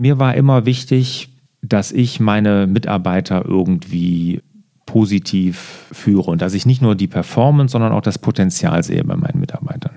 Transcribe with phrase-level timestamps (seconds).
[0.00, 1.28] Mir war immer wichtig,
[1.60, 4.40] dass ich meine Mitarbeiter irgendwie
[4.86, 9.14] positiv führe und dass ich nicht nur die Performance, sondern auch das Potenzial sehe bei
[9.14, 9.92] meinen Mitarbeitern.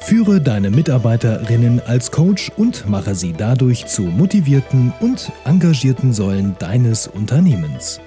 [0.00, 7.06] Führe deine Mitarbeiterinnen als Coach und mache sie dadurch zu motivierten und engagierten Säulen deines
[7.06, 8.00] Unternehmens.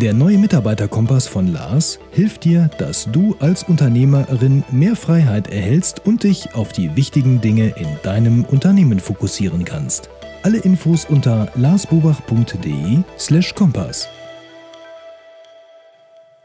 [0.00, 6.24] Der neue Mitarbeiterkompass von Lars hilft dir, dass du als Unternehmerin mehr Freiheit erhältst und
[6.24, 10.10] dich auf die wichtigen Dinge in deinem Unternehmen fokussieren kannst.
[10.42, 14.08] Alle Infos unter larsbobach.de/kompass.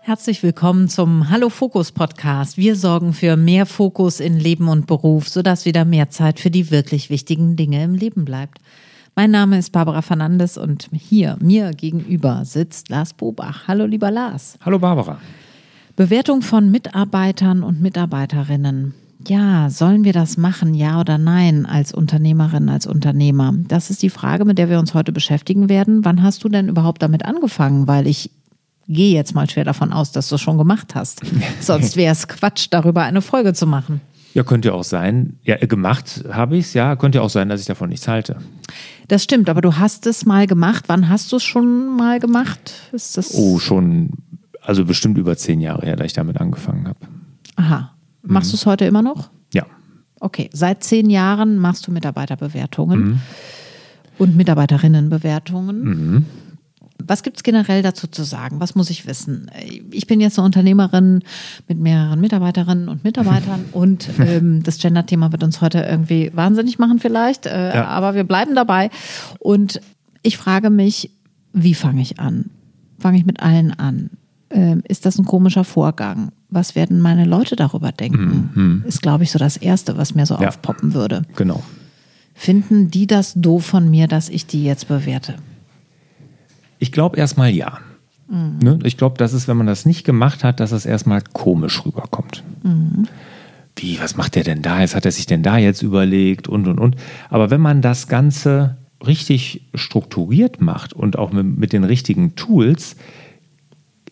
[0.02, 2.55] Herzlich willkommen zum Hallo Fokus Podcast.
[2.55, 6.70] Wir sorgen für mehr Fokus in Leben und Beruf, sodass wieder mehr Zeit für die
[6.70, 8.59] wirklich wichtigen Dinge im Leben bleibt.
[9.19, 13.67] Mein Name ist Barbara Fernandes und hier mir gegenüber sitzt Lars Bobach.
[13.67, 14.57] Hallo lieber Lars.
[14.63, 15.19] Hallo Barbara.
[15.97, 18.93] Bewertung von Mitarbeitern und Mitarbeiterinnen.
[19.27, 23.53] Ja, sollen wir das machen, ja oder nein, als Unternehmerin, als Unternehmer?
[23.67, 26.05] Das ist die Frage, mit der wir uns heute beschäftigen werden.
[26.05, 27.89] Wann hast du denn überhaupt damit angefangen?
[27.89, 28.31] Weil ich
[28.87, 31.23] gehe jetzt mal schwer davon aus, dass du es schon gemacht hast.
[31.59, 33.99] Sonst wäre es Quatsch, darüber eine Folge zu machen.
[34.34, 35.38] Ja, könnte auch sein.
[35.44, 36.96] Ja, gemacht habe ich es, ja.
[36.96, 38.38] Könnte auch sein, dass ich davon nichts halte.
[39.08, 40.85] Das stimmt, aber du hast es mal gemacht.
[40.88, 42.74] Wann hast du es schon mal gemacht?
[42.91, 44.12] Ist das oh, schon,
[44.62, 47.00] also bestimmt über zehn Jahre her, da ich damit angefangen habe.
[47.55, 47.96] Aha.
[48.22, 48.52] Machst mhm.
[48.52, 49.32] du es heute immer noch?
[49.52, 49.66] Ja.
[50.20, 53.20] Okay, seit zehn Jahren machst du Mitarbeiterbewertungen mhm.
[54.20, 55.84] und Mitarbeiterinnenbewertungen.
[55.84, 56.26] Mhm.
[57.05, 58.59] Was gibt es generell dazu zu sagen?
[58.59, 59.49] Was muss ich wissen?
[59.91, 61.23] Ich bin jetzt eine Unternehmerin
[61.67, 67.00] mit mehreren Mitarbeiterinnen und Mitarbeitern und ähm, das Gender-Thema wird uns heute irgendwie wahnsinnig machen
[67.00, 67.85] vielleicht, äh, ja.
[67.85, 68.89] aber wir bleiben dabei.
[69.39, 69.81] Und
[70.22, 71.11] ich frage mich,
[71.53, 72.51] wie fange ich an?
[73.00, 74.11] Fange ich mit allen an?
[74.51, 76.31] Ähm, ist das ein komischer Vorgang?
[76.50, 78.50] Was werden meine Leute darüber denken?
[78.53, 78.83] Mhm.
[78.88, 80.47] Ist, glaube ich, so das Erste, was mir so ja.
[80.47, 81.22] aufpoppen würde.
[81.35, 81.63] Genau.
[82.33, 85.35] Finden die das doof von mir, dass ich die jetzt bewerte?
[86.80, 87.80] Ich glaube erstmal ja.
[88.30, 88.59] Mhm.
[88.62, 88.80] Ne?
[88.84, 92.44] Ich glaube, dass es, wenn man das nicht gemacht hat, dass es erstmal komisch rüberkommt.
[92.63, 93.07] Mhm.
[93.75, 94.81] Wie, was macht der denn da?
[94.81, 96.95] Jetzt hat er sich denn da jetzt überlegt und und und.
[97.29, 102.97] Aber wenn man das Ganze richtig strukturiert macht und auch mit, mit den richtigen Tools,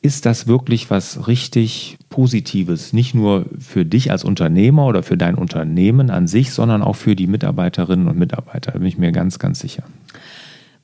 [0.01, 2.93] ist das wirklich was richtig Positives.
[2.93, 7.15] Nicht nur für dich als Unternehmer oder für dein Unternehmen an sich, sondern auch für
[7.15, 8.71] die Mitarbeiterinnen und Mitarbeiter.
[8.71, 9.83] Da bin ich mir ganz, ganz sicher.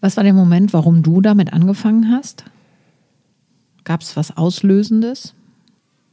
[0.03, 2.43] Was war der Moment, warum du damit angefangen hast?
[3.85, 5.33] Gab es was Auslösendes?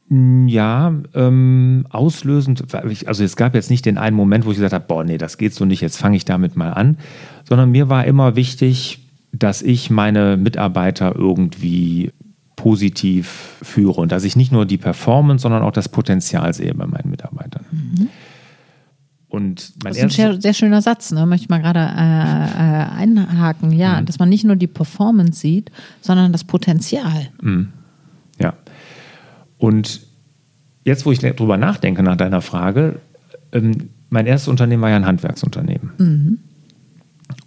[0.09, 4.75] Mm, ja, ähm, auslösend, also es gab jetzt nicht den einen Moment, wo ich gesagt
[4.75, 6.99] habe, boah, nee, das geht so nicht, jetzt fange ich damit mal an,
[7.49, 12.13] sondern mir war immer wichtig, dass ich meine Mitarbeiter irgendwie
[12.55, 16.87] positiv führe und dass ich nicht nur die Performance, sondern auch das Potenzial sehe bei
[16.87, 17.20] meinen Mitarbeitern.
[19.41, 21.25] Und das ist ein sehr, schöner Satz, ne?
[21.25, 23.73] möchte ich mal gerade äh, äh, einhaken.
[23.73, 24.05] Ja, mhm.
[24.05, 25.71] dass man nicht nur die Performance sieht,
[26.03, 27.29] sondern das Potenzial.
[27.41, 27.69] Mhm.
[28.39, 28.53] Ja.
[29.57, 30.03] Und
[30.85, 33.01] jetzt, wo ich drüber nachdenke nach deiner Frage,
[33.53, 35.91] ähm, mein erstes Unternehmen war ja ein Handwerksunternehmen.
[35.97, 36.39] Mhm.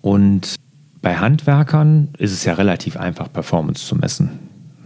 [0.01, 0.55] Und
[1.03, 4.31] bei Handwerkern ist es ja relativ einfach, Performance zu messen.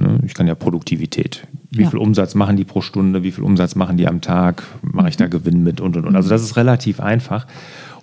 [0.07, 0.19] Ne?
[0.25, 1.47] Ich kann ja Produktivität.
[1.69, 1.90] Wie ja.
[1.90, 3.23] viel Umsatz machen die pro Stunde?
[3.23, 4.63] Wie viel Umsatz machen die am Tag?
[4.81, 5.28] Mache ich da.
[5.28, 6.16] Gewinn mit und und und.
[6.16, 7.45] Also das ist relativ einfach.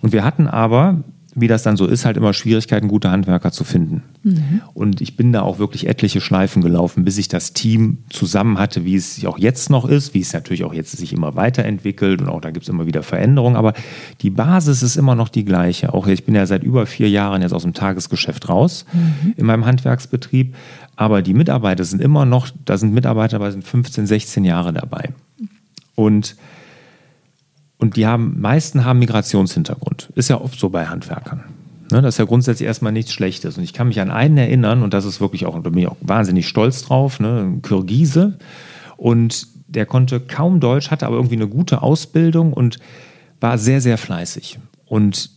[0.02, 1.02] Und wir hatten aber,
[1.34, 4.02] wie das dann so ist, halt immer Schwierigkeiten, gute Handwerker zu finden.
[4.22, 4.62] Mhm.
[4.72, 8.84] Und ich bin da auch wirklich etliche Schleifen gelaufen, bis ich das Team zusammen hatte,
[8.84, 12.28] wie es auch jetzt noch ist, wie es natürlich auch jetzt sich immer weiterentwickelt und
[12.28, 13.56] auch da gibt es immer wieder Veränderungen.
[13.56, 13.74] Aber
[14.22, 15.92] die Basis ist immer noch die gleiche.
[15.92, 19.34] Auch ich bin ja seit über vier Jahren jetzt aus dem Tagesgeschäft raus mhm.
[19.36, 20.54] in meinem Handwerksbetrieb.
[20.96, 25.10] Aber die Mitarbeiter sind immer noch, da sind Mitarbeiter bei sind 15, 16 Jahre dabei.
[25.96, 26.36] Und,
[27.84, 30.08] und die haben, meisten haben Migrationshintergrund.
[30.14, 31.44] Ist ja oft so bei Handwerkern.
[31.92, 33.58] Ne, das ist ja grundsätzlich erstmal nichts Schlechtes.
[33.58, 35.88] Und ich kann mich an einen erinnern, und das ist wirklich auch, da bin ich
[35.88, 38.38] auch wahnsinnig stolz drauf, ne, ein Kirgise.
[38.96, 42.78] Und der konnte kaum Deutsch, hatte aber irgendwie eine gute Ausbildung und
[43.38, 44.58] war sehr, sehr fleißig.
[44.86, 45.28] Und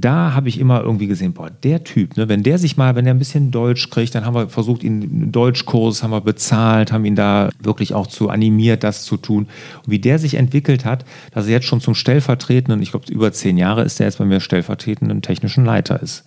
[0.00, 3.06] da habe ich immer irgendwie gesehen, boah, der Typ, ne, wenn der sich mal, wenn
[3.06, 6.92] er ein bisschen Deutsch kriegt, dann haben wir versucht, ihn einen Deutschkurs haben wir bezahlt,
[6.92, 9.48] haben ihn da wirklich auch zu animiert, das zu tun.
[9.84, 13.32] Und wie der sich entwickelt hat, dass er jetzt schon zum stellvertretenden, ich glaube über
[13.32, 16.24] zehn Jahre ist er jetzt bei mir stellvertretenden technischen Leiter ist.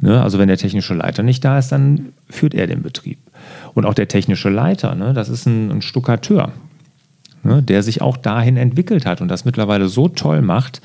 [0.00, 3.18] Ne, also wenn der technische Leiter nicht da ist, dann führt er den Betrieb.
[3.74, 6.52] Und auch der technische Leiter, ne, das ist ein, ein Stuckateur,
[7.42, 10.82] ne, der sich auch dahin entwickelt hat und das mittlerweile so toll macht,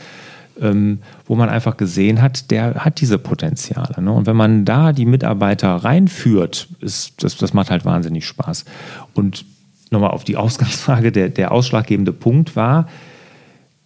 [0.62, 4.02] ähm, wo man einfach gesehen hat, der hat diese Potenziale.
[4.02, 4.12] Ne?
[4.12, 8.66] Und wenn man da die Mitarbeiter reinführt, ist, das, das macht halt wahnsinnig Spaß.
[9.14, 9.46] Und
[9.92, 12.88] nochmal auf die Ausgangsfrage, der, der ausschlaggebende Punkt war,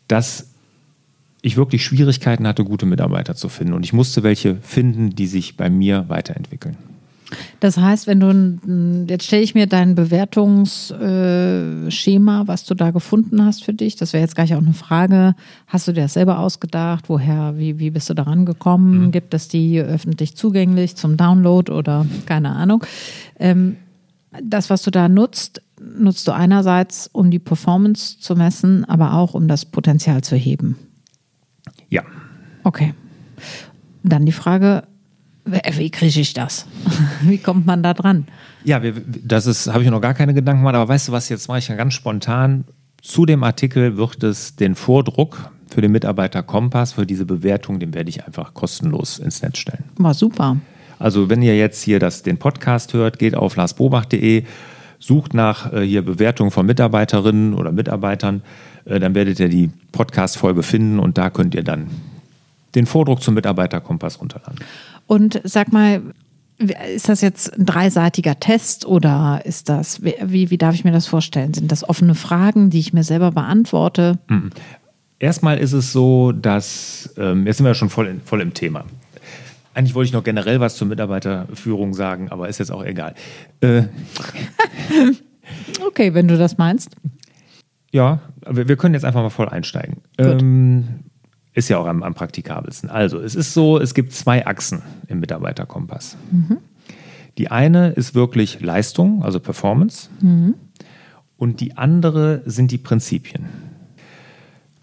[0.07, 0.49] dass
[1.41, 3.73] ich wirklich Schwierigkeiten hatte, gute Mitarbeiter zu finden.
[3.73, 6.77] Und ich musste welche finden, die sich bei mir weiterentwickeln.
[7.59, 13.63] Das heißt, wenn du, jetzt stelle ich mir dein Bewertungsschema, was du da gefunden hast
[13.63, 15.35] für dich, das wäre jetzt gleich auch eine Frage,
[15.67, 17.09] hast du dir das selber ausgedacht?
[17.09, 19.05] Woher, wie, wie bist du daran gekommen?
[19.05, 19.11] Mhm.
[19.11, 22.83] Gibt es die öffentlich zugänglich zum Download oder keine Ahnung?
[23.39, 23.77] Ähm,
[24.41, 29.33] das, was du da nutzt, nutzt du einerseits, um die Performance zu messen, aber auch,
[29.33, 30.77] um das Potenzial zu heben.
[31.89, 32.03] Ja.
[32.63, 32.93] Okay.
[34.03, 34.83] Dann die Frage,
[35.45, 36.65] wie kriege ich das?
[37.21, 38.27] Wie kommt man da dran?
[38.63, 38.81] Ja,
[39.23, 41.59] das ist, habe ich noch gar keine Gedanken gemacht, aber weißt du was, jetzt mache
[41.59, 42.63] ich ja ganz spontan.
[43.01, 47.93] Zu dem Artikel wird es den Vordruck für den Mitarbeiter Kompass, für diese Bewertung, den
[47.93, 49.83] werde ich einfach kostenlos ins Netz stellen.
[49.97, 50.57] War super.
[50.99, 54.45] Also wenn ihr jetzt hier das, den Podcast hört, geht auf larsbobach.de,
[54.99, 58.41] sucht nach äh, hier Bewertungen von Mitarbeiterinnen oder Mitarbeitern,
[58.85, 61.89] äh, dann werdet ihr die Podcast-Folge finden und da könnt ihr dann
[62.75, 64.59] den Vordruck zum Mitarbeiterkompass runterladen.
[65.07, 66.01] Und sag mal,
[66.93, 71.07] ist das jetzt ein dreiseitiger Test oder ist das, wie, wie darf ich mir das
[71.07, 71.53] vorstellen?
[71.53, 74.19] Sind das offene Fragen, die ich mir selber beantworte?
[74.27, 74.51] Mhm.
[75.19, 78.53] Erstmal ist es so, dass, ähm, jetzt sind wir ja schon voll, in, voll im
[78.53, 78.85] Thema.
[79.73, 83.15] Eigentlich wollte ich noch generell was zur Mitarbeiterführung sagen, aber ist jetzt auch egal.
[83.61, 83.83] Äh,
[85.87, 86.95] okay, wenn du das meinst.
[87.91, 89.97] Ja, wir können jetzt einfach mal voll einsteigen.
[90.17, 90.87] Ähm,
[91.53, 92.89] ist ja auch am, am, praktikabelsten.
[92.89, 96.17] Also, es ist so, es gibt zwei Achsen im Mitarbeiterkompass.
[96.31, 96.57] Mhm.
[97.37, 100.09] Die eine ist wirklich Leistung, also Performance.
[100.21, 100.55] Mhm.
[101.37, 103.45] Und die andere sind die Prinzipien.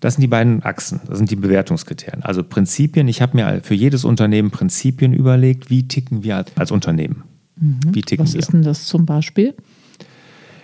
[0.01, 2.23] Das sind die beiden Achsen, das sind die Bewertungskriterien.
[2.23, 6.71] Also Prinzipien, ich habe mir für jedes Unternehmen Prinzipien überlegt, wie ticken wir als, als
[6.71, 7.25] Unternehmen.
[7.57, 7.81] Mhm.
[7.93, 8.41] Wie ticken Was wir?
[8.41, 9.55] ist denn das zum Beispiel?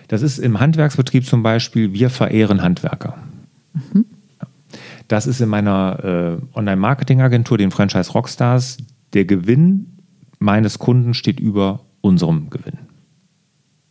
[0.07, 3.17] Das ist im Handwerksbetrieb zum Beispiel, wir verehren Handwerker.
[3.73, 4.05] Mhm.
[5.07, 8.77] Das ist in meiner äh, Online-Marketing-Agentur, den Franchise Rockstars,
[9.13, 9.97] der Gewinn
[10.39, 12.79] meines Kunden steht über unserem Gewinn.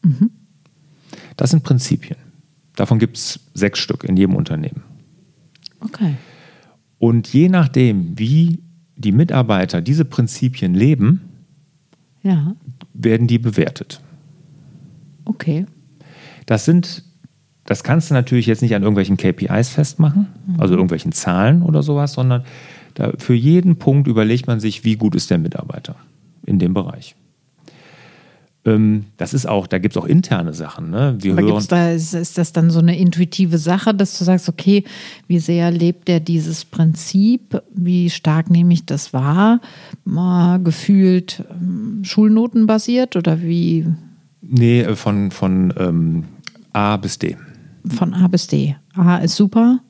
[0.02, 0.30] Mhm.
[1.36, 2.18] Das sind Prinzipien.
[2.76, 4.82] Davon gibt es sechs Stück in jedem Unternehmen.
[5.80, 6.16] Okay.
[6.98, 8.62] Und je nachdem, wie
[8.96, 11.20] die Mitarbeiter diese Prinzipien leben,
[12.22, 12.56] ja.
[12.94, 14.00] werden die bewertet.
[15.24, 15.66] Okay.
[16.46, 17.04] Das sind
[17.66, 20.60] das kannst du natürlich jetzt nicht an irgendwelchen KPIs festmachen, mhm.
[20.60, 22.44] also irgendwelchen Zahlen oder sowas, sondern
[22.94, 25.96] da für jeden Punkt überlegt man sich, wie gut ist der Mitarbeiter
[26.46, 27.14] in dem Bereich.
[28.64, 30.90] Ähm, das ist auch, da gibt es auch interne Sachen.
[30.90, 31.16] Ne?
[31.20, 34.48] Wir Aber gibt's da, ist, ist das dann so eine intuitive Sache, dass du sagst,
[34.48, 34.84] okay,
[35.26, 37.62] wie sehr lebt er dieses Prinzip?
[37.74, 39.60] Wie stark nehme ich das wahr?
[40.04, 43.86] Mal gefühlt ähm, schulnotenbasiert oder wie?
[44.40, 46.24] Nee, von, von ähm,
[46.72, 47.36] A bis D
[47.90, 48.76] von A bis D.
[48.94, 49.80] A ist super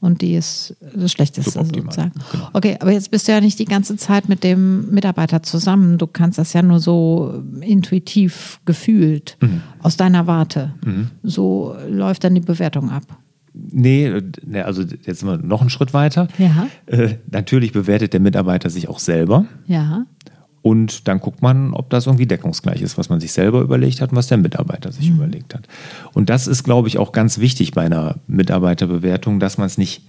[0.00, 2.12] und D ist das Schlechteste sozusagen.
[2.32, 2.48] Genau.
[2.52, 5.98] Okay, aber jetzt bist du ja nicht die ganze Zeit mit dem Mitarbeiter zusammen.
[5.98, 9.62] Du kannst das ja nur so intuitiv gefühlt mhm.
[9.80, 10.74] aus deiner Warte.
[10.84, 11.10] Mhm.
[11.22, 13.04] So läuft dann die Bewertung ab.
[13.52, 16.28] Nee, ne, also jetzt sind wir noch einen Schritt weiter.
[16.38, 16.68] Ja.
[16.86, 19.44] Äh, natürlich bewertet der Mitarbeiter sich auch selber.
[19.66, 20.06] Ja.
[20.62, 24.10] Und dann guckt man, ob das irgendwie deckungsgleich ist, was man sich selber überlegt hat
[24.10, 25.16] und was der Mitarbeiter sich mhm.
[25.16, 25.66] überlegt hat.
[26.12, 30.02] Und das ist, glaube ich, auch ganz wichtig bei einer Mitarbeiterbewertung, dass man es nicht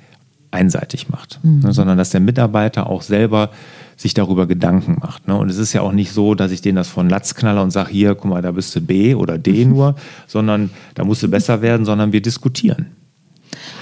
[0.51, 1.61] einseitig macht, mhm.
[1.61, 3.51] ne, sondern dass der Mitarbeiter auch selber
[3.95, 5.27] sich darüber Gedanken macht.
[5.27, 5.35] Ne?
[5.35, 7.71] Und es ist ja auch nicht so, dass ich denen das von Latz knalle und
[7.71, 9.95] sage, hier, guck mal, da bist du B oder D nur,
[10.27, 12.87] sondern da musst du besser werden, sondern wir diskutieren.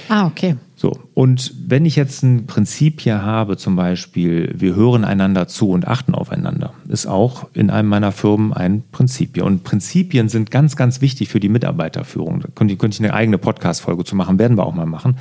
[0.08, 0.56] Ah, okay.
[0.76, 5.70] So, und wenn ich jetzt ein Prinzip hier habe, zum Beispiel, wir hören einander zu
[5.70, 9.40] und achten aufeinander, ist auch in einem meiner Firmen ein Prinzip.
[9.42, 12.40] Und Prinzipien sind ganz, ganz wichtig für die Mitarbeiterführung.
[12.40, 15.18] Da könnte, könnte ich eine eigene Podcast-Folge zu machen, werden wir auch mal machen.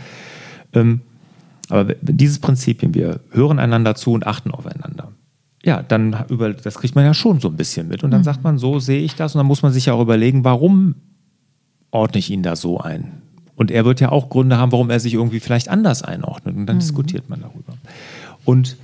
[0.73, 1.01] Ähm,
[1.69, 5.11] aber dieses Prinzipien, wir hören einander zu und achten aufeinander.
[5.63, 8.03] Ja, dann über, das kriegt man ja schon so ein bisschen mit.
[8.03, 8.25] Und dann mhm.
[8.25, 9.35] sagt man, so sehe ich das.
[9.35, 10.95] Und dann muss man sich ja auch überlegen, warum
[11.91, 13.21] ordne ich ihn da so ein?
[13.59, 16.55] Und er wird ja auch Gründe haben, warum er sich irgendwie vielleicht anders einordnet.
[16.55, 16.79] Und dann mhm.
[16.79, 17.73] diskutiert man darüber.
[18.45, 18.77] Und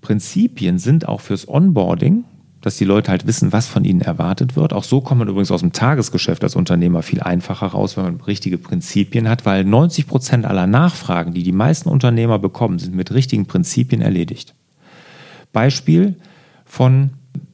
[0.00, 2.24] Prinzipien sind auch fürs Onboarding,
[2.62, 4.72] dass die Leute halt wissen, was von ihnen erwartet wird.
[4.72, 8.20] Auch so kommt man übrigens aus dem Tagesgeschäft als Unternehmer viel einfacher raus, wenn man
[8.22, 13.12] richtige Prinzipien hat, weil 90 Prozent aller Nachfragen, die die meisten Unternehmer bekommen, sind mit
[13.12, 14.54] richtigen Prinzipien erledigt.
[15.52, 16.16] Beispiel
[16.64, 17.10] von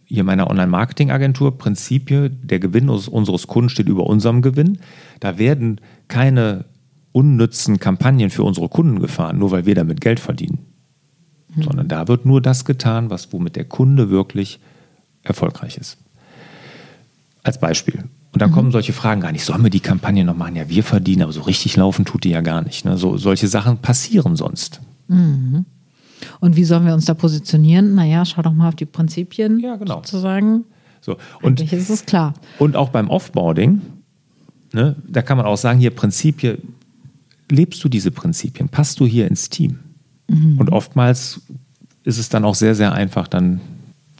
[0.06, 4.78] hier meiner Online-Marketing-Agentur, Prinzipien, der Gewinn unseres Kunden steht über unserem Gewinn.
[5.20, 6.64] Da werden keine
[7.12, 10.58] unnützen Kampagnen für unsere Kunden gefahren, nur weil wir damit Geld verdienen.
[11.54, 11.62] Mhm.
[11.62, 14.60] Sondern da wird nur das getan, was womit der Kunde wirklich
[15.22, 15.98] erfolgreich ist.
[17.42, 18.04] Als Beispiel.
[18.32, 18.54] Und dann mhm.
[18.54, 19.44] kommen solche Fragen gar nicht.
[19.44, 20.56] Sollen wir die Kampagne noch machen?
[20.56, 22.84] Ja, wir verdienen, aber so richtig laufen tut die ja gar nicht.
[22.84, 22.96] Ne?
[22.98, 24.80] So, solche Sachen passieren sonst.
[26.40, 27.94] Und wie sollen wir uns da positionieren?
[27.94, 29.60] Naja, schau doch mal auf die Prinzipien.
[29.60, 29.96] Ja, genau.
[29.96, 30.64] Sozusagen.
[31.00, 31.16] So.
[31.42, 32.34] Und, Eigentlich ist es klar.
[32.58, 33.80] und auch beim Offboarding,
[34.72, 36.58] ne, da kann man auch sagen, hier Prinzipien,
[37.50, 38.68] lebst du diese Prinzipien?
[38.68, 39.78] Passt du hier ins Team?
[40.58, 41.40] Und oftmals
[42.02, 43.60] ist es dann auch sehr, sehr einfach, dann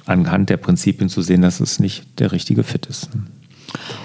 [0.05, 3.11] anhand der Prinzipien zu sehen, dass es nicht der richtige Fit ist.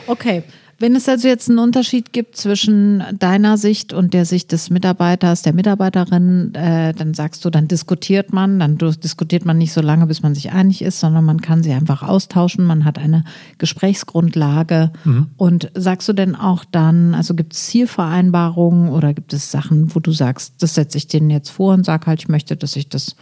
[0.07, 0.43] Okay.
[0.81, 5.43] Wenn es also jetzt einen Unterschied gibt zwischen deiner Sicht und der Sicht des Mitarbeiters,
[5.43, 10.07] der Mitarbeiterin, äh, dann sagst du, dann diskutiert man, dann diskutiert man nicht so lange,
[10.07, 13.23] bis man sich einig ist, sondern man kann sie einfach austauschen, man hat eine
[13.59, 14.91] Gesprächsgrundlage.
[15.37, 19.99] Und sagst du denn auch dann, also gibt es Zielvereinbarungen oder gibt es Sachen, wo
[19.99, 22.89] du sagst, das setze ich denen jetzt vor und sag halt, ich möchte, dass ich
[22.89, 23.15] das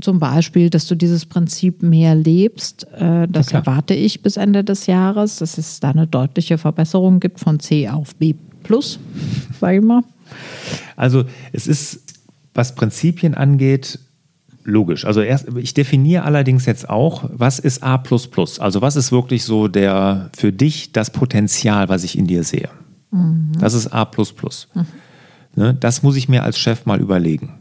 [0.00, 2.86] zum Beispiel, dass du dieses Prinzip mehr lebst.
[2.92, 3.62] Äh, das klar.
[3.62, 7.88] erwarte ich bis Ende des Jahres, dass es da eine deutliche Verbesserung gibt von C
[7.88, 8.98] auf B plus,
[9.60, 10.02] sage ich mal.
[10.96, 12.02] Also es ist,
[12.54, 13.98] was Prinzipien angeht,
[14.64, 15.04] logisch.
[15.04, 18.02] Also erst, ich definiere allerdings jetzt auch, was ist A++?
[18.58, 22.68] Also was ist wirklich so der für dich das Potenzial, was ich in dir sehe?
[23.58, 24.10] Das ist A++.
[25.56, 27.54] Ne, das muss ich mir als Chef mal überlegen.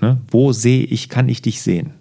[0.00, 1.94] Ne, wo sehe ich, kann ich dich sehen?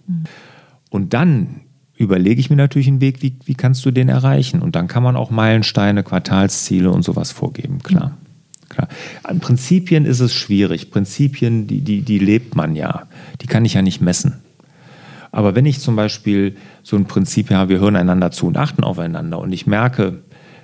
[0.90, 1.62] Und dann
[1.98, 4.62] überlege ich mir natürlich einen Weg, wie, wie kannst du den erreichen?
[4.62, 8.16] Und dann kann man auch Meilensteine, Quartalsziele und sowas vorgeben, klar.
[8.70, 8.88] klar.
[9.24, 10.92] An Prinzipien ist es schwierig.
[10.92, 13.08] Prinzipien, die, die, die lebt man ja.
[13.42, 14.36] Die kann ich ja nicht messen.
[15.32, 18.84] Aber wenn ich zum Beispiel so ein Prinzip habe, wir hören einander zu und achten
[18.84, 20.20] aufeinander und ich merke,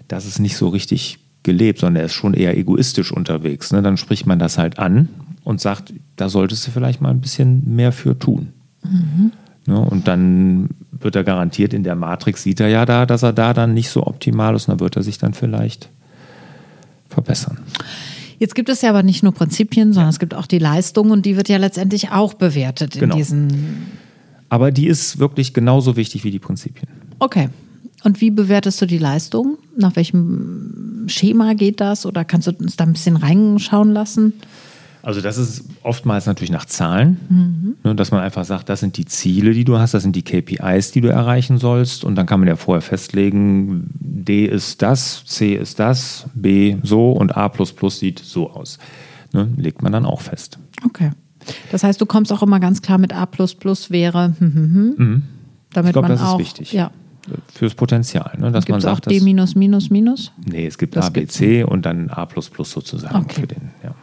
[0.07, 3.97] dass es nicht so richtig gelebt, sondern er ist schon eher egoistisch unterwegs, ne, dann
[3.97, 5.09] spricht man das halt an
[5.43, 8.50] und sagt, da solltest du vielleicht mal ein bisschen mehr für tun.
[9.65, 13.33] Ne, und dann wird er garantiert in der Matrix, sieht er ja da, dass er
[13.33, 15.89] da dann nicht so optimal ist und dann wird er sich dann vielleicht
[17.09, 17.57] verbessern.
[18.39, 21.25] Jetzt gibt es ja aber nicht nur Prinzipien, sondern es gibt auch die Leistung und
[21.25, 23.15] die wird ja letztendlich auch bewertet in Genau.
[23.15, 23.88] diesen.
[24.50, 26.88] Aber die ist wirklich genauso wichtig wie die Prinzipien.
[27.19, 27.50] Okay.
[28.03, 29.57] Und wie bewertest du die Leistung?
[29.77, 32.05] Nach welchem Schema geht das?
[32.05, 34.33] Oder kannst du uns da ein bisschen reinschauen lassen?
[35.03, 39.03] Also das ist oftmals natürlich nach Zahlen, ne, dass man einfach sagt, das sind die
[39.03, 42.05] Ziele, die du hast, das sind die KPIs, die du erreichen sollst.
[42.05, 47.12] Und dann kann man ja vorher festlegen, D ist das, C ist das, B so
[47.12, 47.50] und A
[48.00, 48.79] sieht so aus.
[49.33, 50.57] Ne, legt man dann auch fest.
[50.86, 51.12] Okay.
[51.69, 53.25] Das heißt, du kommst auch immer ganz klar mit A
[53.89, 55.24] wäre, hm, hm, hm,
[55.74, 56.39] damit Ich glaube, man das auch.
[56.39, 56.72] ist wichtig.
[56.72, 56.91] Ja.
[57.53, 58.31] Fürs Potenzial.
[58.38, 60.31] Ne, dass man Gibt es auch sagt, D minus minus minus?
[60.45, 62.25] nee, es gibt Das A, B, gibt's C und dann A
[62.72, 63.41] sozusagen Okay.
[63.41, 63.72] für den.
[63.83, 63.95] Ja.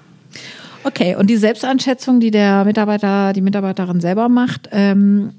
[0.84, 5.32] Okay, und die Selbsteinschätzung, die der Mitarbeiter, die Mitarbeiterin selber macht, ähm,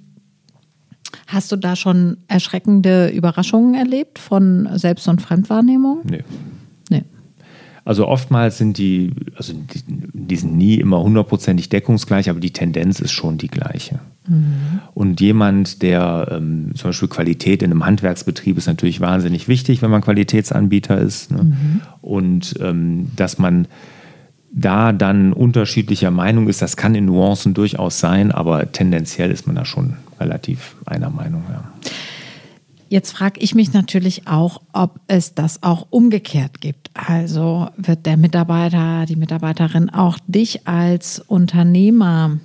[1.27, 6.01] hast du da schon erschreckende Überraschungen erlebt von Selbst- und Fremdwahrnehmung?
[6.03, 6.23] Nee.
[6.89, 7.03] Nee.
[7.83, 12.99] Also oftmals sind die, also die, die sind nie immer hundertprozentig deckungsgleich, aber die Tendenz
[12.99, 13.99] ist schon die gleiche.
[14.93, 19.89] Und jemand, der ähm, zum Beispiel Qualität in einem Handwerksbetrieb ist natürlich wahnsinnig wichtig, wenn
[19.89, 21.31] man Qualitätsanbieter ist.
[21.31, 21.57] Ne?
[22.01, 23.67] Und ähm, dass man
[24.53, 29.55] da dann unterschiedlicher Meinung ist, das kann in Nuancen durchaus sein, aber tendenziell ist man
[29.55, 31.43] da schon relativ einer Meinung.
[31.49, 31.63] Ja.
[32.89, 36.91] Jetzt frage ich mich natürlich auch, ob es das auch umgekehrt gibt.
[36.93, 42.37] Also wird der Mitarbeiter, die Mitarbeiterin auch dich als Unternehmer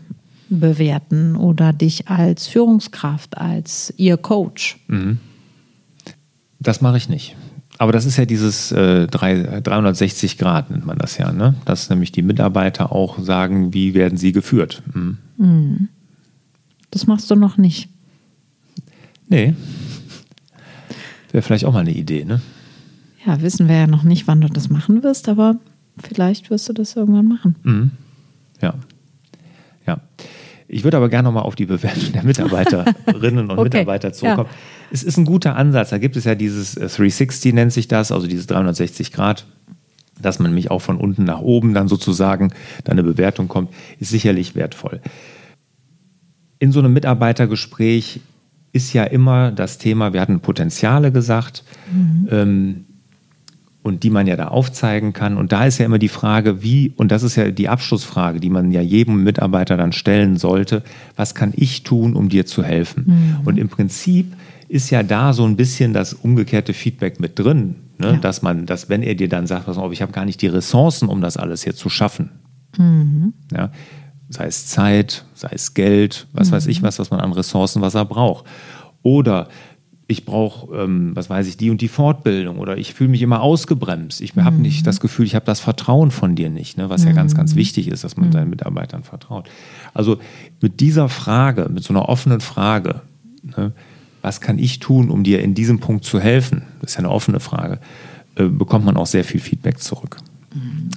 [0.48, 4.78] bewerten oder dich als Führungskraft, als ihr Coach?
[6.60, 7.34] Das mache ich nicht.
[7.78, 11.32] Aber das ist ja dieses äh, drei- 360 Grad, nennt man das ja.
[11.32, 11.54] Ne?
[11.66, 14.82] Dass nämlich die Mitarbeiter auch sagen, wie werden sie geführt.
[14.92, 15.88] Hm.
[16.90, 17.88] Das machst du noch nicht.
[19.28, 19.54] Nee.
[21.32, 22.40] Wäre vielleicht auch mal eine Idee, ne?
[23.26, 25.56] Ja, wissen wir ja noch nicht, wann du das machen wirst, aber
[26.02, 27.90] vielleicht wirst du das irgendwann machen.
[28.62, 28.74] Ja.
[29.86, 30.00] Ja.
[30.68, 34.48] Ich würde aber gerne nochmal auf die Bewertung der Mitarbeiterinnen und Okay, Mitarbeiter zurückkommen.
[34.90, 35.90] Es ist ein guter Ansatz.
[35.90, 39.46] Da gibt es ja dieses äh, 360, nennt sich das, also dieses 360 Grad,
[40.20, 42.52] dass man nämlich auch von unten nach oben dann sozusagen
[42.84, 45.00] dann eine Bewertung kommt, ist sicherlich wertvoll.
[46.58, 48.20] In so einem Mitarbeitergespräch
[48.72, 51.64] ist ja immer das Thema, wir hatten Potenziale gesagt,
[52.30, 52.86] ähm,
[53.86, 55.36] und die man ja da aufzeigen kann.
[55.36, 58.50] Und da ist ja immer die Frage, wie, und das ist ja die Abschlussfrage, die
[58.50, 60.82] man ja jedem Mitarbeiter dann stellen sollte,
[61.14, 63.38] was kann ich tun, um dir zu helfen?
[63.44, 64.32] Und im Prinzip
[64.68, 68.12] ist ja da so ein bisschen das umgekehrte Feedback mit drin, ne?
[68.12, 68.16] Ja.
[68.16, 70.48] dass man, dass wenn er dir dann sagt, pass auf, ich habe gar nicht die
[70.48, 72.30] Ressourcen, um das alles hier zu schaffen.
[73.52, 73.70] Ja?
[74.28, 77.94] Sei es Zeit, sei es Geld, was weiß ich was, was man an Ressourcen, was
[77.94, 78.44] er braucht.
[79.02, 79.48] Oder
[80.08, 83.40] ich brauche, ähm, was weiß ich, die und die Fortbildung oder ich fühle mich immer
[83.40, 84.20] ausgebremst.
[84.20, 86.88] Ich habe nicht das Gefühl, ich habe das Vertrauen von dir nicht, ne?
[86.90, 89.48] was ja ganz, ganz wichtig ist, dass man seinen Mitarbeitern vertraut.
[89.94, 90.18] Also
[90.60, 93.02] mit dieser Frage, mit so einer offenen Frage,
[93.42, 93.72] ne?
[94.26, 96.62] Was kann ich tun, um dir in diesem Punkt zu helfen?
[96.80, 97.78] Das ist ja eine offene Frage.
[98.34, 100.16] Äh, bekommt man auch sehr viel Feedback zurück.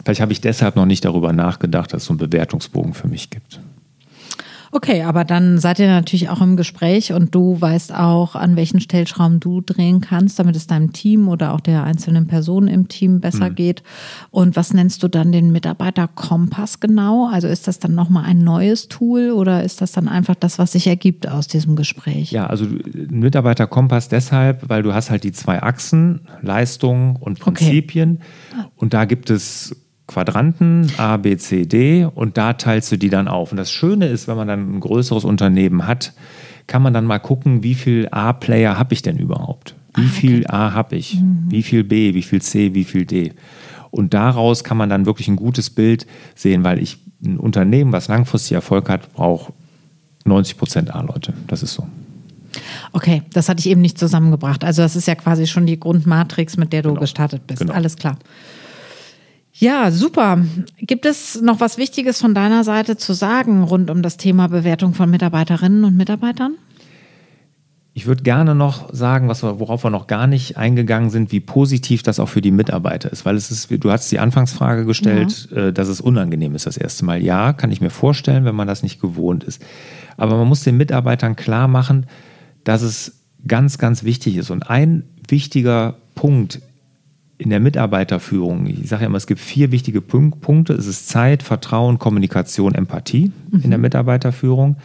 [0.03, 3.29] Vielleicht habe ich deshalb noch nicht darüber nachgedacht, dass es so einen Bewertungsbogen für mich
[3.29, 3.59] gibt.
[4.71, 8.79] Okay, aber dann seid ihr natürlich auch im Gespräch und du weißt auch, an welchen
[8.79, 13.19] Stellschrauben du drehen kannst, damit es deinem Team oder auch der einzelnen Person im Team
[13.19, 13.55] besser mhm.
[13.55, 13.83] geht.
[14.29, 17.27] Und was nennst du dann den Mitarbeiterkompass genau?
[17.27, 20.73] Also ist das dann nochmal ein neues Tool oder ist das dann einfach das, was
[20.73, 22.31] sich ergibt aus diesem Gespräch?
[22.31, 22.65] Ja, also
[23.09, 28.19] Mitarbeiterkompass deshalb, weil du hast halt die zwei Achsen, Leistung und Prinzipien.
[28.51, 28.67] Okay.
[28.75, 29.75] Und da gibt es
[30.09, 33.51] Quadranten A, B, C, D und da teilst du die dann auf.
[33.51, 36.13] Und das Schöne ist, wenn man dann ein größeres Unternehmen hat,
[36.65, 39.75] kann man dann mal gucken, wie viel A-Player habe ich denn überhaupt?
[39.93, 41.15] Wie ah, viel A habe ich?
[41.21, 41.45] Mhm.
[41.49, 43.33] Wie viel B, wie viel C, wie viel D?
[43.91, 48.07] Und daraus kann man dann wirklich ein gutes Bild sehen, weil ich ein Unternehmen, was
[48.07, 49.53] langfristig Erfolg hat, braucht
[50.25, 51.33] 90 Prozent A-Leute.
[51.45, 51.87] Das ist so.
[52.93, 54.63] Okay, das hatte ich eben nicht zusammengebracht.
[54.63, 57.01] Also das ist ja quasi schon die Grundmatrix, mit der du genau.
[57.01, 57.59] gestartet bist.
[57.59, 57.73] Genau.
[57.73, 58.17] Alles klar.
[59.59, 60.39] Ja, super.
[60.77, 64.93] Gibt es noch was Wichtiges von deiner Seite zu sagen rund um das Thema Bewertung
[64.93, 66.55] von Mitarbeiterinnen und Mitarbeitern?
[67.93, 71.41] Ich würde gerne noch sagen, was wir, worauf wir noch gar nicht eingegangen sind, wie
[71.41, 73.25] positiv das auch für die Mitarbeiter ist.
[73.25, 75.67] Weil es ist, du hast die Anfangsfrage gestellt, ja.
[75.67, 77.21] Äh, dass es unangenehm ist das erste Mal.
[77.21, 79.61] Ja, kann ich mir vorstellen, wenn man das nicht gewohnt ist.
[80.15, 82.05] Aber man muss den Mitarbeitern klar machen,
[82.63, 84.51] dass es ganz, ganz wichtig ist.
[84.51, 86.61] Und ein wichtiger Punkt
[87.39, 90.73] in der Mitarbeiterführung, ich sage ja immer, es gibt vier wichtige Punkte.
[90.73, 93.61] Es ist Zeit, Vertrauen, Kommunikation, Empathie mhm.
[93.61, 93.83] in der mhm.
[93.83, 94.75] Mitarbeiterführung.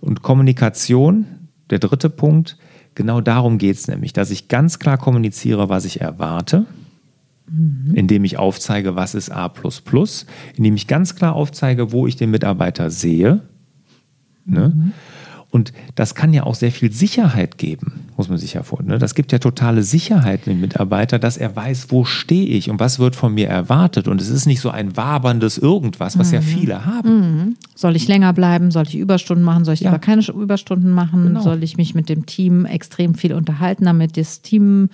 [0.00, 1.26] Und Kommunikation,
[1.70, 2.58] der dritte Punkt,
[2.96, 6.66] genau darum geht es nämlich, dass ich ganz klar kommuniziere, was ich erwarte,
[7.48, 7.94] mhm.
[7.94, 9.52] indem ich aufzeige, was ist A,
[10.56, 13.42] indem ich ganz klar aufzeige, wo ich den Mitarbeiter sehe.
[14.44, 14.72] Ne?
[14.74, 14.92] Mhm.
[15.56, 18.90] Und das kann ja auch sehr viel Sicherheit geben, muss man sich ja vorstellen.
[18.90, 18.98] Ne?
[18.98, 22.98] Das gibt ja totale Sicherheit dem Mitarbeiter, dass er weiß, wo stehe ich und was
[22.98, 24.06] wird von mir erwartet.
[24.06, 26.34] Und es ist nicht so ein waberndes Irgendwas, was mhm.
[26.34, 27.08] ja viele haben.
[27.08, 27.56] Mhm.
[27.74, 28.70] Soll ich länger bleiben?
[28.70, 29.64] Soll ich Überstunden machen?
[29.64, 29.96] Soll ich ja.
[29.96, 31.24] keine Überstunden machen?
[31.24, 31.40] Genau.
[31.40, 34.90] Soll ich mich mit dem Team extrem viel unterhalten, damit das Team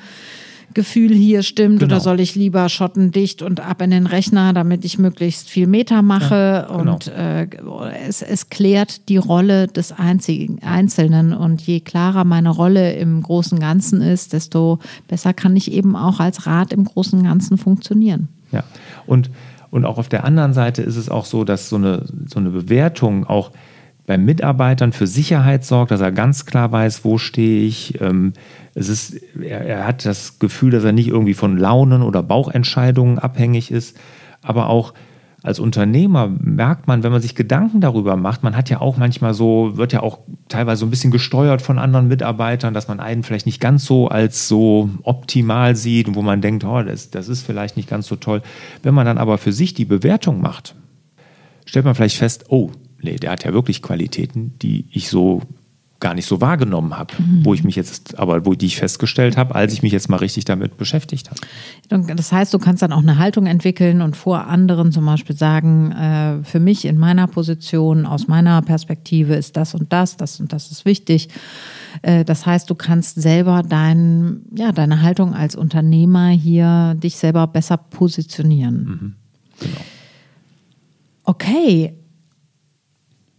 [0.75, 1.95] Gefühl hier stimmt genau.
[1.95, 6.03] oder soll ich lieber schottendicht und ab in den Rechner, damit ich möglichst viel Meter
[6.03, 6.95] mache ja, genau.
[6.95, 7.47] und äh,
[8.07, 13.59] es, es klärt die Rolle des Einzigen, Einzelnen und je klarer meine Rolle im großen
[13.59, 18.29] Ganzen ist, desto besser kann ich eben auch als Rat im großen Ganzen funktionieren.
[18.51, 18.65] Ja,
[19.07, 19.31] und,
[19.71, 22.51] und auch auf der anderen Seite ist es auch so, dass so eine, so eine
[22.51, 23.51] Bewertung auch
[24.07, 28.33] bei Mitarbeitern für Sicherheit sorgt, dass er ganz klar weiß, wo stehe ich, ähm,
[28.75, 33.19] es ist, er, er hat das Gefühl, dass er nicht irgendwie von Launen oder Bauchentscheidungen
[33.19, 33.99] abhängig ist,
[34.43, 34.93] aber auch
[35.43, 39.35] als Unternehmer merkt man, wenn man sich Gedanken darüber macht, man hat ja auch manchmal
[39.35, 43.25] so, wird ja auch teilweise so ein bisschen gesteuert von anderen Mitarbeitern, dass man einen
[43.25, 47.29] vielleicht nicht ganz so als so optimal sieht und wo man denkt, oh, das, das
[47.29, 48.43] ist vielleicht nicht ganz so toll.
[48.85, 50.77] Wenn man dann aber für sich die Bewertung macht,
[51.67, 52.71] stellt man vielleicht fest, oh,
[53.03, 55.43] nee, der hat ja wirklich Qualitäten, die ich so
[56.03, 57.45] gar nicht so wahrgenommen habe, mhm.
[57.45, 60.17] wo ich mich jetzt, aber wo die ich festgestellt habe, als ich mich jetzt mal
[60.17, 61.41] richtig damit beschäftigt habe.
[62.17, 65.93] Das heißt, du kannst dann auch eine Haltung entwickeln und vor anderen zum Beispiel sagen,
[65.93, 70.53] äh, für mich in meiner Position, aus meiner Perspektive ist das und das, das und
[70.53, 71.29] das ist wichtig.
[72.03, 77.47] Äh, das heißt, du kannst selber dein, ja, deine Haltung als Unternehmer hier dich selber
[77.47, 78.85] besser positionieren.
[78.85, 79.15] Mhm.
[79.61, 79.81] Genau.
[81.25, 81.95] Okay.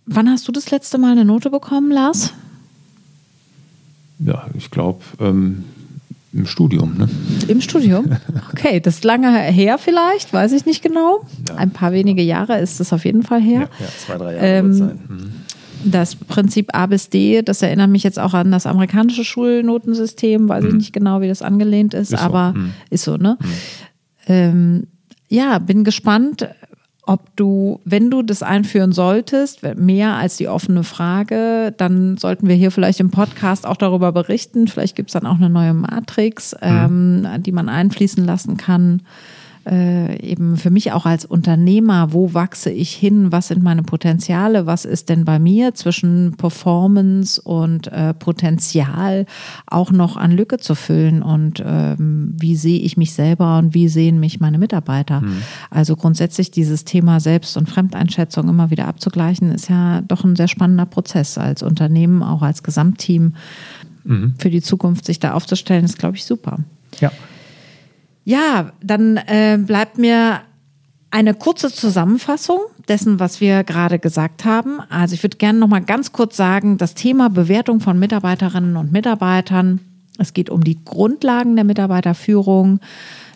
[0.06, 2.34] Wann hast du das letzte Mal eine Note bekommen, Lars?
[4.26, 5.64] ja, ich glaube, ähm,
[6.34, 6.98] im Studium.
[6.98, 7.10] Ne?
[7.48, 8.06] Im Studium?
[8.52, 11.26] Okay, das ist lange her vielleicht, weiß ich nicht genau.
[11.50, 11.56] Ja.
[11.56, 13.62] Ein paar wenige Jahre ist es auf jeden Fall her.
[13.62, 15.00] Ja, ja zwei, drei Jahre ähm, sein.
[15.08, 15.32] Mhm.
[15.92, 20.64] Das Prinzip A bis D, das erinnert mich jetzt auch an das amerikanische Schulnotensystem, weiß
[20.64, 20.70] mhm.
[20.70, 22.60] ich nicht genau, wie das angelehnt ist, ist aber so.
[22.60, 22.74] mhm.
[22.90, 23.38] ist so, ne?
[23.40, 23.48] Mhm.
[24.28, 24.88] Ähm,
[25.30, 26.48] ja, bin gespannt,
[27.06, 32.56] ob du, wenn du das einführen solltest, mehr als die offene Frage, dann sollten wir
[32.56, 34.68] hier vielleicht im Podcast auch darüber berichten.
[34.68, 37.26] Vielleicht gibt es dann auch eine neue Matrix, mhm.
[37.26, 39.02] ähm, die man einfließen lassen kann
[39.66, 44.66] äh, eben für mich auch als Unternehmer, wo wachse ich hin, was sind meine Potenziale,
[44.66, 49.26] was ist denn bei mir zwischen Performance und äh, Potenzial
[49.68, 53.88] auch noch an Lücke zu füllen und ähm, wie sehe ich mich selber und wie
[53.88, 55.22] sehen mich meine Mitarbeiter.
[55.22, 55.44] Mhm.
[55.70, 60.48] Also grundsätzlich dieses Thema Selbst- und Fremdeinschätzung immer wieder abzugleichen, ist ja doch ein sehr
[60.48, 63.34] spannender Prozess als Unternehmen, auch als Gesamtteam
[64.04, 64.34] mhm.
[64.38, 66.60] für die Zukunft sich da aufzustellen, ist, glaube ich, super.
[67.00, 67.12] Ja.
[68.24, 70.42] Ja, dann äh, bleibt mir
[71.12, 74.80] eine kurze Zusammenfassung dessen, was wir gerade gesagt haben.
[74.90, 78.92] Also ich würde gerne noch mal ganz kurz sagen, das Thema Bewertung von Mitarbeiterinnen und
[78.92, 79.80] Mitarbeitern.
[80.18, 82.80] Es geht um die Grundlagen der Mitarbeiterführung.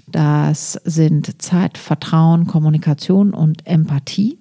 [0.07, 4.39] Das sind Zeit, Vertrauen, Kommunikation und Empathie.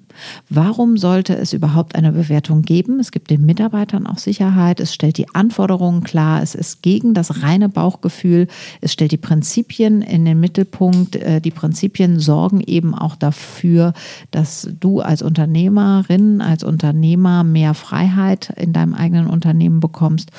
[0.48, 3.00] Warum sollte es überhaupt eine Bewertung geben?
[3.00, 7.42] Es gibt den Mitarbeitern auch Sicherheit, es stellt die Anforderungen klar, es ist gegen das
[7.42, 8.48] reine Bauchgefühl,
[8.81, 11.16] es stellt die Prinzipien in den Mittelpunkt.
[11.16, 13.92] Äh, die Prinzipien sorgen eben auch dafür,
[14.31, 20.31] dass du als Unternehmerin, als Unternehmer mehr Freiheit in deinem eigenen Unternehmen bekommst.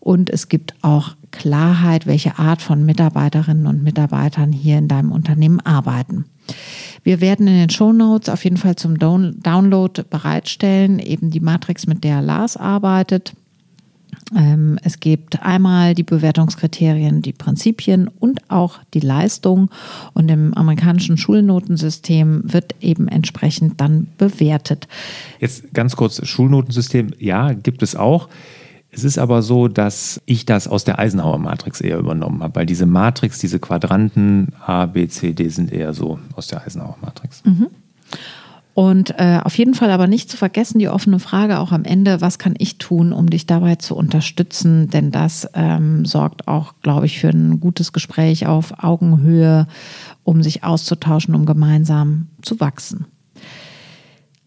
[0.00, 5.60] Und es gibt auch Klarheit, welche Art von Mitarbeiterinnen und Mitarbeitern hier in deinem Unternehmen
[5.60, 6.24] arbeiten.
[7.02, 11.86] Wir werden in den Show Notes auf jeden Fall zum Download bereitstellen, eben die Matrix,
[11.86, 13.34] mit der Lars arbeitet.
[14.36, 19.70] Ähm, es gibt einmal die Bewertungskriterien, die Prinzipien und auch die Leistung.
[20.12, 24.88] Und im amerikanischen Schulnotensystem wird eben entsprechend dann bewertet.
[25.40, 28.28] Jetzt ganz kurz, Schulnotensystem, ja, gibt es auch.
[28.90, 32.66] Es ist aber so, dass ich das aus der Eisenhower Matrix eher übernommen habe, weil
[32.66, 37.44] diese Matrix, diese Quadranten A, B, C, D sind eher so aus der Eisenhower Matrix.
[37.44, 37.66] Mhm.
[38.78, 42.20] Und äh, auf jeden Fall aber nicht zu vergessen, die offene Frage auch am Ende,
[42.20, 44.88] was kann ich tun, um dich dabei zu unterstützen?
[44.88, 49.66] Denn das ähm, sorgt auch, glaube ich, für ein gutes Gespräch auf Augenhöhe,
[50.22, 53.06] um sich auszutauschen, um gemeinsam zu wachsen.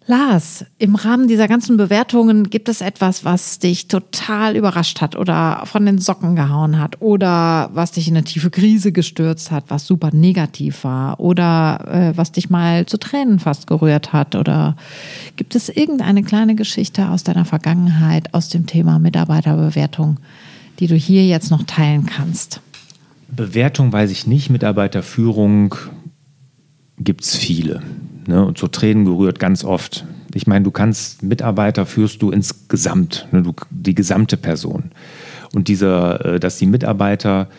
[0.07, 5.61] Lars, im Rahmen dieser ganzen Bewertungen gibt es etwas, was dich total überrascht hat oder
[5.65, 9.85] von den Socken gehauen hat oder was dich in eine tiefe Krise gestürzt hat, was
[9.85, 14.75] super negativ war oder äh, was dich mal zu Tränen fast gerührt hat oder
[15.35, 20.17] gibt es irgendeine kleine Geschichte aus deiner Vergangenheit aus dem Thema Mitarbeiterbewertung,
[20.79, 22.59] die du hier jetzt noch teilen kannst?
[23.29, 25.75] Bewertung weiß ich nicht, Mitarbeiterführung
[26.97, 27.83] gibt es viele
[28.31, 30.05] ne, und so Tränen gerührt ganz oft.
[30.33, 34.91] Ich meine, du kannst Mitarbeiter führst du insgesamt, ne, du, die gesamte Person.
[35.53, 37.49] Und dieser, äh, dass die Mitarbeiter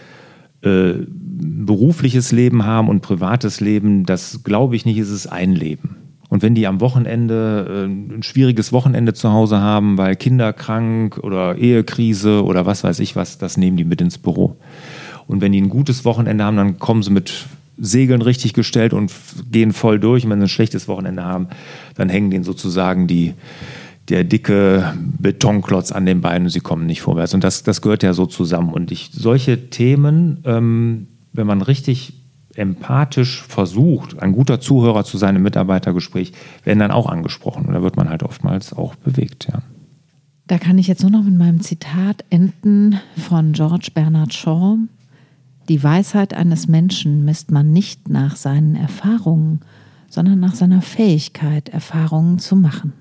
[0.63, 5.97] äh, berufliches Leben haben und privates Leben, das glaube ich nicht, ist es ein Leben.
[6.29, 11.19] Und wenn die am Wochenende äh, ein schwieriges Wochenende zu Hause haben, weil Kinder krank
[11.19, 14.57] oder Ehekrise oder was weiß ich was, das nehmen die mit ins Büro.
[15.27, 19.13] Und wenn die ein gutes Wochenende haben, dann kommen sie mit Segeln richtig gestellt und
[19.51, 20.25] gehen voll durch.
[20.25, 21.49] Und wenn sie ein schlechtes Wochenende haben,
[21.95, 23.35] dann hängen denen sozusagen die,
[24.09, 27.35] der dicke Betonklotz an den Beinen und sie kommen nicht vorwärts.
[27.35, 28.73] Und das, das gehört ja so zusammen.
[28.73, 32.15] Und ich, solche Themen, ähm, wenn man richtig
[32.55, 36.33] empathisch versucht, ein guter Zuhörer zu seinem Mitarbeitergespräch,
[36.65, 37.67] werden dann auch angesprochen.
[37.67, 39.63] Und da wird man halt oftmals auch bewegt, ja.
[40.49, 44.77] Da kann ich jetzt nur noch mit meinem Zitat enden von George Bernard Shaw.
[45.69, 49.61] Die Weisheit eines Menschen misst man nicht nach seinen Erfahrungen,
[50.09, 52.93] sondern nach seiner Fähigkeit, Erfahrungen zu machen.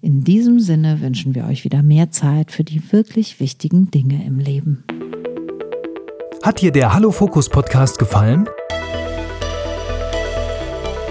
[0.00, 4.38] In diesem Sinne wünschen wir euch wieder mehr Zeit für die wirklich wichtigen Dinge im
[4.38, 4.84] Leben.
[6.42, 8.48] Hat dir der Hallo Fokus Podcast gefallen?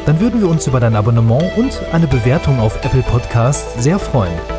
[0.05, 4.56] Dann würden wir uns über dein Abonnement und eine Bewertung auf Apple Podcasts sehr freuen.